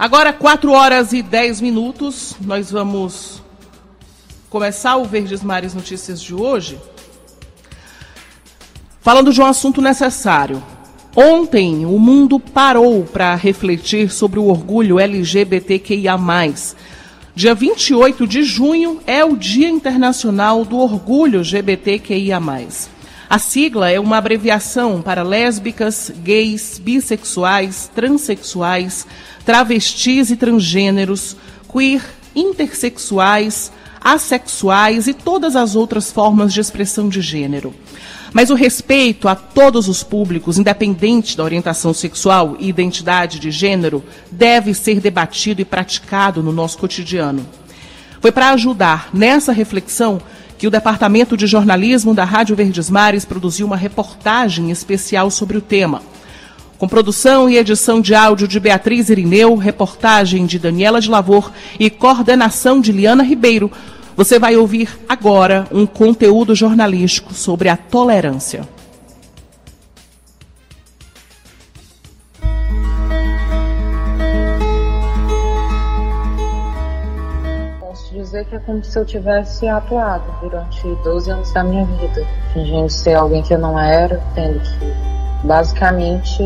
[0.00, 3.42] Agora, 4 horas e 10 minutos, nós vamos
[4.48, 6.78] começar o Verdes Mares Notícias de hoje
[9.02, 10.62] falando de um assunto necessário.
[11.14, 16.16] Ontem, o mundo parou para refletir sobre o orgulho LGBTQIA.
[17.34, 22.40] Dia 28 de junho é o Dia Internacional do Orgulho LGBTQIA.
[23.30, 29.06] A sigla é uma abreviação para lésbicas, gays, bissexuais, transexuais,
[29.44, 31.36] travestis e transgêneros,
[31.72, 32.02] queer,
[32.34, 37.72] intersexuais, assexuais e todas as outras formas de expressão de gênero.
[38.32, 44.02] Mas o respeito a todos os públicos, independente da orientação sexual e identidade de gênero,
[44.28, 47.46] deve ser debatido e praticado no nosso cotidiano.
[48.20, 50.20] Foi para ajudar nessa reflexão
[50.60, 55.60] que o Departamento de Jornalismo da Rádio Verdes Mares produziu uma reportagem especial sobre o
[55.62, 56.02] tema.
[56.76, 61.88] Com produção e edição de áudio de Beatriz Irineu, reportagem de Daniela de Lavor e
[61.88, 63.72] coordenação de Liana Ribeiro,
[64.14, 68.68] você vai ouvir agora um conteúdo jornalístico sobre a tolerância.
[78.30, 82.88] Dizer que é como se eu tivesse atuado durante 12 anos da minha vida, fingindo
[82.88, 86.40] ser alguém que eu não era, tendo que basicamente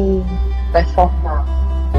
[0.73, 1.45] performar.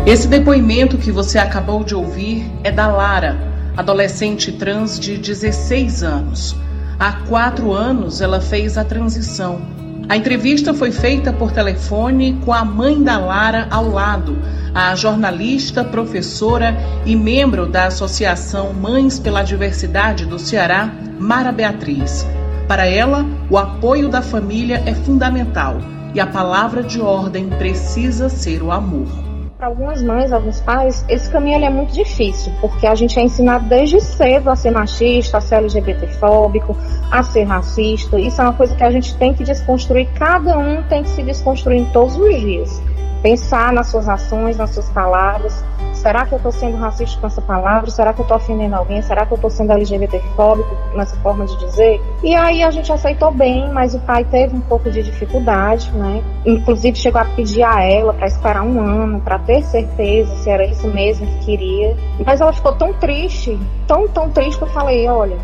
[0.03, 3.38] Esse depoimento que você acabou de ouvir é da Lara,
[3.78, 6.56] adolescente trans de 16 anos.
[7.00, 9.61] Há quatro anos ela fez a transição.
[10.09, 14.36] A entrevista foi feita por telefone com a mãe da Lara ao lado,
[14.76, 22.28] a jornalista, professora e membro da Associação Mães pela Diversidade do Ceará, Mara Beatriz.
[22.68, 25.78] Para ela, o apoio da família é fundamental
[26.14, 29.08] e a palavra de ordem precisa ser o amor
[29.58, 33.70] para algumas mães, alguns pais, esse caminho é muito difícil, porque a gente é ensinado
[33.70, 36.78] desde cedo a ser machista, a ser LGBTfóbico,
[37.09, 38.20] a ser racista.
[38.20, 41.24] Isso é uma coisa que a gente tem que desconstruir, cada um tem que se
[41.24, 42.81] desconstruir todos os dias
[43.25, 45.66] pensar nas suas ações, nas suas palavras.
[45.94, 47.90] Será que eu estou sendo racista com essa palavra?
[47.90, 49.02] Será que eu estou ofendendo alguém?
[49.02, 52.00] Será que eu estou sendo LGBTfóbico nessa forma de dizer?
[52.22, 56.22] E aí a gente aceitou bem, mas o pai teve um pouco de dificuldade, né?
[56.46, 60.63] Inclusive chegou a pedir a ela para esperar um ano, para ter certeza se era
[60.63, 61.97] isso mesmo que queria.
[62.24, 65.38] Mas ela ficou tão triste, tão, tão triste que eu falei, olha,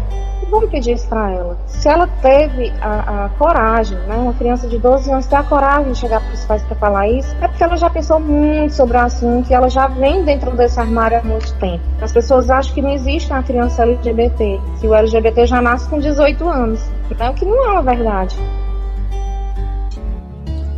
[0.51, 1.57] vamos pedir isso para ela.
[1.65, 5.93] Se ela teve a, a, coragem, né, uma criança de 12 anos ter a coragem
[5.93, 9.49] de chegar pais para falar isso, é porque ela já pensou muito sobre o assunto
[9.49, 11.83] e ela já vem dentro desse armário há muito tempo.
[12.01, 15.99] As pessoas acham que não existe uma criança LGBT, que o LGBT já nasce com
[15.99, 16.81] 18 anos,
[17.17, 18.37] né, o que não é uma verdade.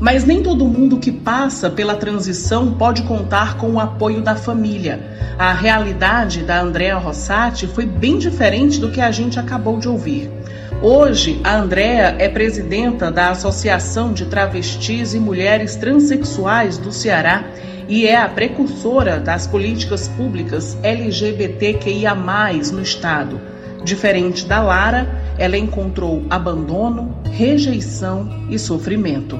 [0.03, 4.99] Mas nem todo mundo que passa pela transição pode contar com o apoio da família.
[5.39, 10.29] A realidade da Andrea Rossati foi bem diferente do que a gente acabou de ouvir.
[10.85, 17.45] Hoje, a Andrea é presidenta da Associação de Travestis e Mulheres Transsexuais do Ceará
[17.87, 22.13] e é a precursora das políticas públicas LGBTQIA+,
[22.73, 23.39] no estado.
[23.81, 25.07] Diferente da Lara,
[25.37, 29.39] ela encontrou abandono, rejeição e sofrimento.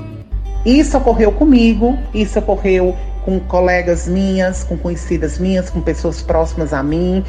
[0.65, 6.81] Isso ocorreu comigo, isso ocorreu com colegas minhas, com conhecidas minhas, com pessoas próximas a
[6.81, 7.21] mim.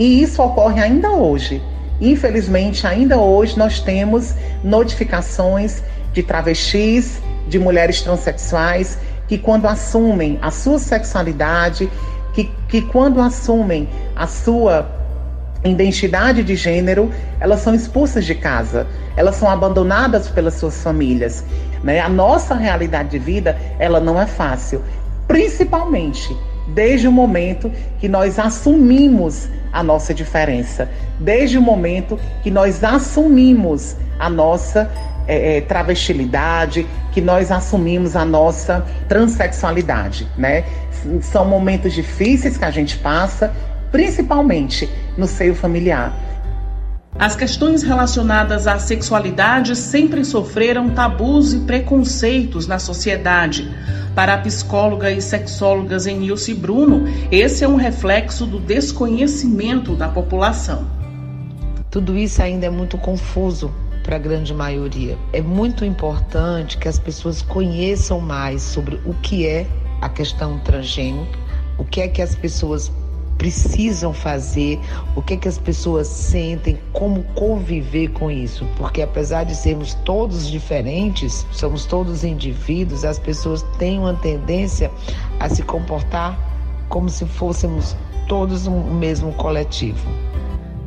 [0.00, 1.62] E isso ocorre ainda hoje.
[2.00, 8.98] Infelizmente, ainda hoje nós temos notificações de travestis, de mulheres transexuais,
[9.28, 11.90] que quando assumem a sua sexualidade,
[12.34, 14.86] que, que quando assumem a sua
[15.64, 18.86] identidade de gênero, elas são expulsas de casa,
[19.16, 21.44] elas são abandonadas pelas suas famílias.
[21.82, 22.00] Né?
[22.00, 24.82] A nossa realidade de vida, ela não é fácil,
[25.26, 26.36] principalmente
[26.68, 30.88] desde o momento que nós assumimos a nossa diferença,
[31.20, 34.90] desde o momento que nós assumimos a nossa
[35.28, 40.64] é, é, travestilidade, que nós assumimos a nossa transexualidade, né?
[41.20, 43.52] São momentos difíceis que a gente passa,
[43.92, 46.10] principalmente no seio familiar.
[47.18, 53.70] As questões relacionadas à sexualidade sempre sofreram tabus e preconceitos na sociedade.
[54.16, 60.86] Para a psicóloga e sexóloga Zenilce Bruno, esse é um reflexo do desconhecimento da população.
[61.90, 63.70] Tudo isso ainda é muito confuso
[64.02, 65.18] para a grande maioria.
[65.34, 69.66] É muito importante que as pessoas conheçam mais sobre o que é
[70.00, 71.28] a questão transgênero,
[71.76, 72.90] o que é que as pessoas
[73.38, 74.80] precisam fazer,
[75.14, 78.66] o que, é que as pessoas sentem, como conviver com isso.
[78.76, 84.90] Porque apesar de sermos todos diferentes, somos todos indivíduos, as pessoas têm uma tendência
[85.38, 86.38] a se comportar
[86.88, 87.96] como se fôssemos
[88.28, 90.08] todos um mesmo coletivo.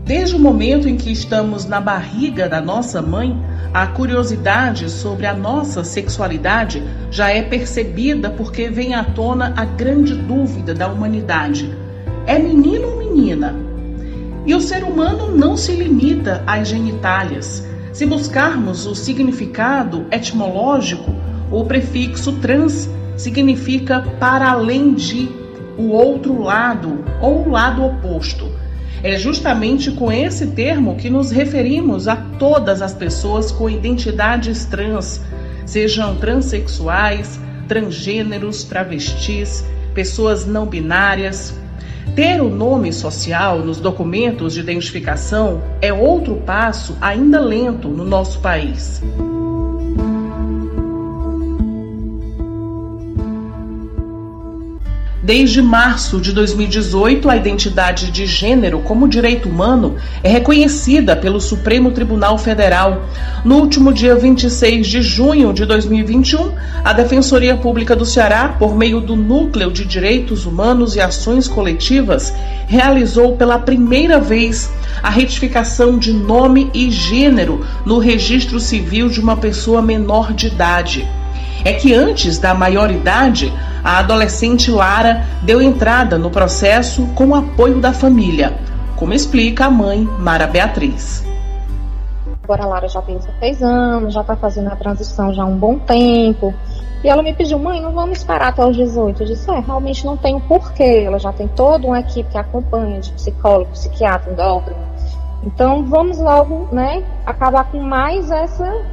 [0.09, 3.39] Desde o momento em que estamos na barriga da nossa mãe,
[3.71, 6.81] a curiosidade sobre a nossa sexualidade
[7.11, 11.71] já é percebida porque vem à tona a grande dúvida da humanidade:
[12.29, 13.55] é menino ou menina?
[14.45, 17.67] E o ser humano não se limita às genitálias.
[17.91, 21.11] Se buscarmos o significado etimológico,
[21.51, 22.87] o prefixo trans
[23.17, 25.27] significa para além de,
[25.75, 28.47] o outro lado ou o lado oposto.
[29.01, 35.19] É justamente com esse termo que nos referimos a todas as pessoas com identidades trans,
[35.65, 39.65] sejam transexuais, transgêneros, travestis,
[39.95, 41.57] pessoas não binárias.
[42.15, 48.39] Ter o nome social nos documentos de identificação é outro passo ainda lento no nosso
[48.39, 49.01] país.
[55.29, 61.91] Desde março de 2018, a identidade de gênero como direito humano é reconhecida pelo Supremo
[61.91, 63.03] Tribunal Federal.
[63.45, 66.51] No último dia 26 de junho de 2021,
[66.83, 72.33] a Defensoria Pública do Ceará, por meio do Núcleo de Direitos Humanos e Ações Coletivas,
[72.65, 74.71] realizou pela primeira vez
[75.03, 81.07] a retificação de nome e gênero no registro civil de uma pessoa menor de idade
[81.63, 83.53] é que antes da maioridade,
[83.83, 88.53] a adolescente Lara deu entrada no processo com o apoio da família,
[88.95, 91.23] como explica a mãe Mara Beatriz.
[92.43, 95.57] Agora a Lara já tem 16 anos, já está fazendo a transição já há um
[95.57, 96.53] bom tempo.
[97.03, 99.23] E ela me pediu, mãe, não vamos esperar até os 18.
[99.23, 101.03] Eu disse, é, realmente não tem porquê.
[101.05, 104.81] Ela já tem toda uma equipe que acompanha, de psicólogo, psiquiatra, endócrino.
[105.43, 108.83] Então vamos logo, né, acabar com mais essa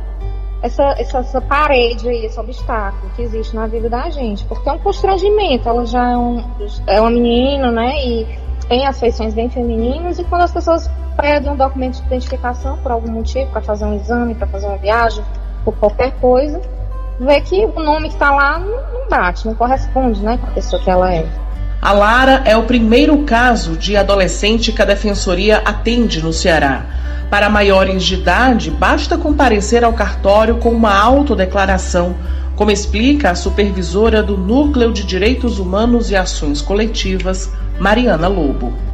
[0.63, 4.45] essa, essa, essa, parede aí, esse obstáculo que existe na vida da gente.
[4.45, 6.45] Porque é um constrangimento, ela já é, um,
[6.87, 7.93] é uma menina, né?
[8.05, 8.27] E
[8.69, 12.91] tem as feições bem femininas, e quando as pessoas pedem um documento de identificação por
[12.91, 15.25] algum motivo, para fazer um exame, para fazer uma viagem,
[15.65, 16.61] por qualquer coisa,
[17.19, 20.83] vê que o nome que está lá não, bate, não corresponde, né, com a pessoa
[20.83, 21.27] que ela é.
[21.81, 26.85] A Lara é o primeiro caso de adolescente que a defensoria atende no Ceará.
[27.31, 32.15] Para maiores de idade, basta comparecer ao cartório com uma autodeclaração,
[32.55, 38.86] como explica a supervisora do Núcleo de Direitos Humanos e Ações Coletivas, Mariana Lobo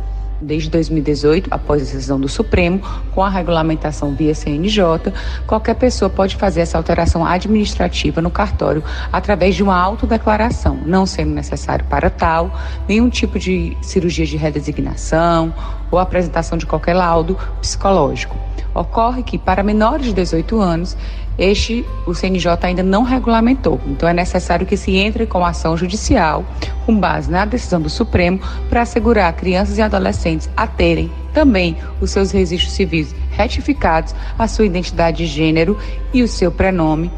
[0.42, 2.80] desde 2018, após a decisão do Supremo,
[3.14, 5.12] com a regulamentação via CNJ,
[5.46, 11.30] qualquer pessoa pode fazer essa alteração administrativa no cartório através de uma autodeclaração, não sendo
[11.30, 12.52] necessário para tal
[12.88, 15.54] nenhum tipo de cirurgia de redesignação
[15.90, 18.36] ou apresentação de qualquer laudo psicológico.
[18.74, 20.96] Ocorre que, para menores de 18 anos,
[21.38, 23.80] este o CNJ ainda não regulamentou.
[23.86, 26.44] Então é necessário que se entre com ação judicial
[26.84, 32.10] com base na decisão do Supremo para assegurar crianças e adolescentes a terem também os
[32.10, 35.78] seus registros civis retificados, a sua identidade de gênero
[36.12, 37.10] e o seu prenome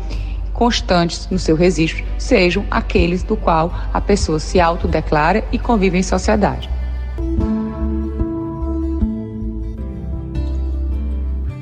[0.53, 6.03] constantes no seu registro, sejam aqueles do qual a pessoa se autodeclara e convive em
[6.03, 6.71] sociedade.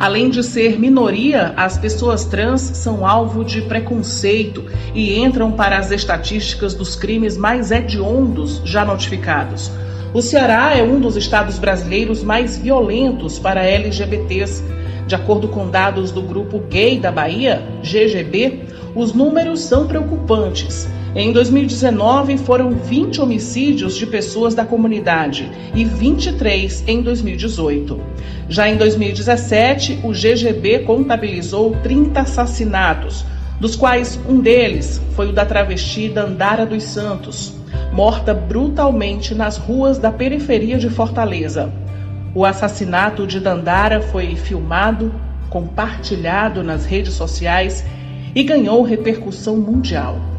[0.03, 5.93] Além de ser minoria, as pessoas trans são alvo de preconceito e entram para as
[5.93, 9.71] estatísticas dos crimes mais hediondos já notificados.
[10.13, 14.65] O Ceará é um dos estados brasileiros mais violentos para LGBTs.
[15.07, 18.65] De acordo com dados do Grupo Gay da Bahia, GGB,
[18.97, 20.89] os números são preocupantes.
[21.15, 28.01] Em 2019, foram 20 homicídios de pessoas da comunidade e 23 em 2018.
[28.49, 33.27] Já em 2017, o GGB contabilizou 30 assassinatos,
[33.61, 37.53] dos quais um deles foi o da travesti Dandara dos Santos,
[37.93, 41.71] morta brutalmente nas ruas da periferia de Fortaleza.
[42.35, 45.13] O assassinato de Dandara foi filmado,
[45.51, 47.85] compartilhado nas redes sociais
[48.35, 50.32] e ganhou repercussão mundial.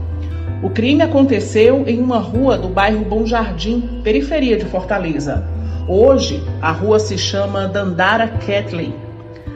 [0.64, 5.46] O crime aconteceu em uma rua do bairro Bom Jardim, periferia de Fortaleza.
[5.90, 8.96] Hoje, a rua se chama Dandara Kathleen,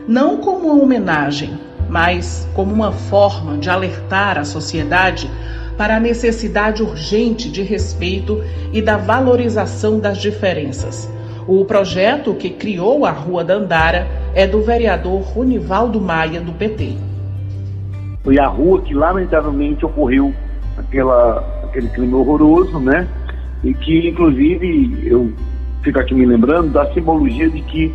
[0.05, 5.31] não como uma homenagem, mas como uma forma de alertar a sociedade
[5.77, 11.09] para a necessidade urgente de respeito e da valorização das diferenças.
[11.47, 16.97] O projeto que criou a Rua Dandara é do vereador Ronivaldo Maia, do PT.
[18.25, 20.33] Foi a rua que lamentavelmente ocorreu
[20.77, 23.07] aquela, aquele crime horroroso, né?
[23.63, 25.31] E que, inclusive, eu
[25.81, 27.93] fico aqui me lembrando da simbologia de que,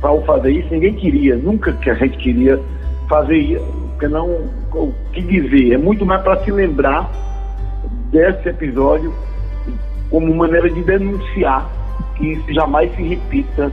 [0.00, 2.60] para fazer isso, ninguém queria, nunca que a gente queria
[3.08, 4.28] fazer isso, porque não,
[4.72, 7.10] o que dizer, é muito mais para se lembrar
[8.10, 9.12] desse episódio
[10.10, 11.68] como maneira de denunciar
[12.16, 13.72] que isso jamais se repita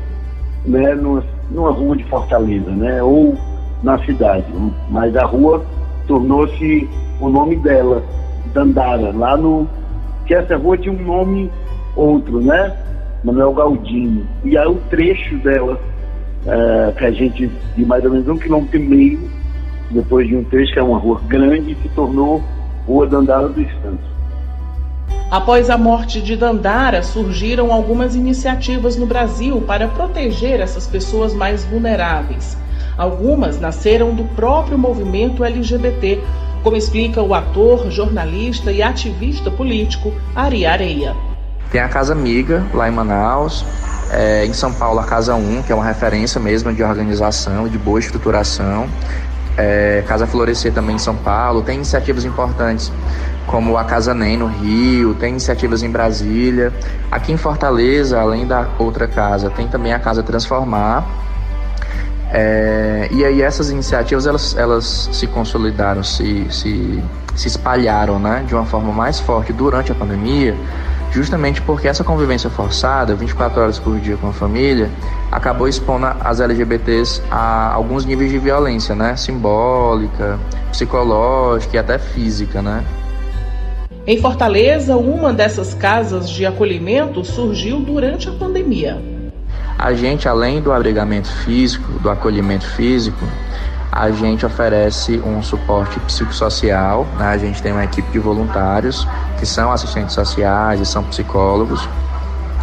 [0.66, 3.38] né, numa, numa rua de Fortaleza, né, ou
[3.84, 4.46] na cidade.
[4.90, 5.64] Mas a rua
[6.08, 8.04] tornou-se o nome dela,
[8.54, 9.68] Dandara, lá no.
[10.26, 11.52] que essa rua tinha um nome
[11.96, 12.76] outro, né?
[13.24, 14.26] Manuel Galdino.
[14.44, 15.80] E aí o trecho dela,
[16.46, 19.20] é, que a gente, de mais ou menos um quilômetro e meio,
[19.92, 22.44] depois de um trecho que é uma rua grande, se tornou
[22.88, 24.16] Rua Dandara dos Santos.
[25.32, 31.66] Após a morte de Dandara, surgiram algumas iniciativas no Brasil para proteger essas pessoas mais
[31.66, 32.56] vulneráveis.
[32.98, 36.22] Algumas nasceram do próprio movimento LGBT,
[36.66, 41.16] como explica o ator, jornalista e ativista político Ari Areia.
[41.72, 43.64] Tem a Casa Amiga, lá em Manaus,
[44.12, 47.78] é, em São Paulo, a Casa 1, que é uma referência mesmo de organização, de
[47.78, 48.90] boa estruturação.
[49.56, 52.92] É, Casa Florescer também em São Paulo, tem iniciativas importantes
[53.46, 56.74] como a Casa NEM no Rio, tem iniciativas em Brasília.
[57.12, 61.06] Aqui em Fortaleza, além da outra casa, tem também a Casa Transformar.
[62.38, 67.02] É, e aí essas iniciativas elas, elas se consolidaram, se, se,
[67.34, 70.54] se espalharam né, de uma forma mais forte durante a pandemia,
[71.14, 74.90] justamente porque essa convivência forçada, 24 horas por dia com a família,
[75.32, 80.38] acabou expondo as LGBTs a alguns níveis de violência, né, simbólica,
[80.72, 82.84] psicológica e até física, né.
[84.06, 89.15] Em Fortaleza, uma dessas casas de acolhimento surgiu durante a pandemia.
[89.78, 93.26] A gente, além do abrigamento físico, do acolhimento físico,
[93.92, 97.08] a gente oferece um suporte psicossocial.
[97.18, 97.28] Né?
[97.28, 99.08] A gente tem uma equipe de voluntários
[99.40, 101.88] que são assistentes sociais e são psicólogos.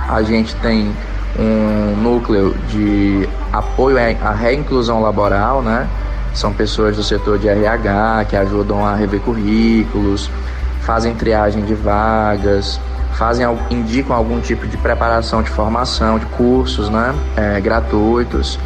[0.08, 0.92] A gente tem
[1.38, 5.88] um núcleo de apoio à reinclusão laboral, né?
[6.34, 10.30] São pessoas do setor de RH que ajudam a rever currículos,
[10.82, 12.80] fazem triagem de vagas,
[13.12, 18.58] fazem indicam algum tipo de preparação de formação, de cursos, né, é, gratuitos.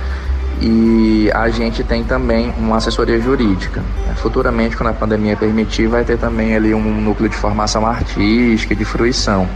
[0.60, 3.82] E a gente tem também uma assessoria jurídica.
[4.16, 8.84] Futuramente, quando a pandemia permitir, vai ter também ali um núcleo de formação artística de
[8.84, 9.46] fruição.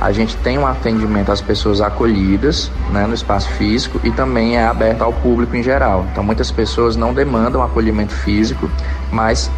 [0.00, 4.66] A gente tem um atendimento às pessoas acolhidas né, no espaço físico e também é
[4.66, 6.06] aberto ao público em geral.
[6.10, 8.68] Então, muitas pessoas não demandam acolhimento físico,
[9.12, 9.50] mas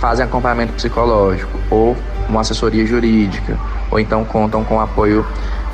[0.00, 1.96] fazem acompanhamento psicológico ou
[2.28, 3.58] uma assessoria jurídica,
[3.90, 5.26] ou então contam com apoio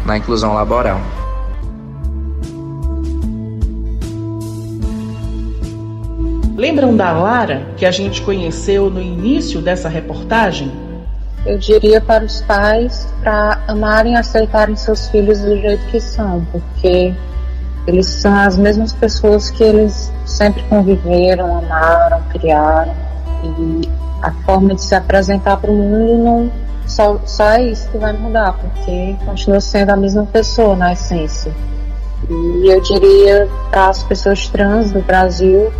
[0.05, 1.01] na inclusão laboral.
[6.57, 10.73] Lembram da Lara que a gente conheceu no início dessa reportagem?
[11.45, 16.47] Eu diria para os pais para amarem e aceitarem seus filhos do jeito que são,
[16.51, 17.13] porque
[17.87, 22.95] eles são as mesmas pessoas que eles sempre conviveram, amaram, criaram.
[23.43, 23.89] E
[24.25, 26.51] a forma de se apresentar para o mundo não
[26.87, 31.53] só, só é isso que vai mudar, porque continua sendo a mesma pessoa na essência.
[32.29, 35.71] E eu diria para as pessoas trans do Brasil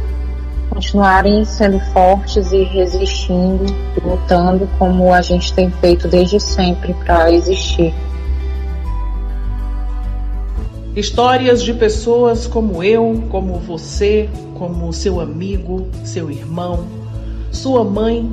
[0.69, 3.65] continuarem sendo fortes e resistindo,
[4.05, 7.95] lutando como a gente tem feito desde sempre para existir.
[10.95, 17.04] Histórias de pessoas como eu, como você, como seu amigo, seu irmão,
[17.55, 18.31] sua mãe,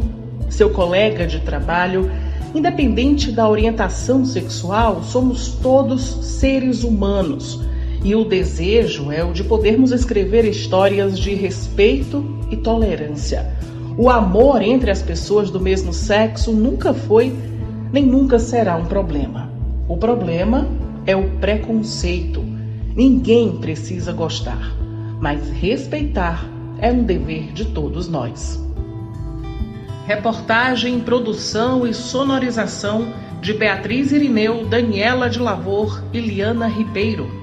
[0.49, 2.11] seu colega de trabalho,
[2.53, 7.61] independente da orientação sexual, somos todos seres humanos.
[8.03, 13.47] E o desejo é o de podermos escrever histórias de respeito e tolerância.
[13.97, 17.31] O amor entre as pessoas do mesmo sexo nunca foi
[17.91, 19.51] nem nunca será um problema.
[19.87, 20.67] O problema
[21.05, 22.41] é o preconceito.
[22.95, 24.75] Ninguém precisa gostar,
[25.19, 26.45] mas respeitar
[26.79, 28.70] é um dever de todos nós.
[30.05, 37.40] Reportagem, produção e sonorização de Beatriz Irineu, Daniela de Lavor e Liana Ribeiro.